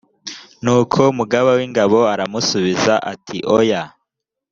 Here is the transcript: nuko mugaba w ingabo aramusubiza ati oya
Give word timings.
nuko 0.63 1.01
mugaba 1.17 1.49
w 1.57 1.61
ingabo 1.67 1.99
aramusubiza 2.13 2.93
ati 3.11 3.37
oya 3.57 3.81